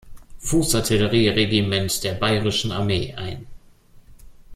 [0.39, 3.45] Fußartillerie-Regiment der Bayerischen Armee ein.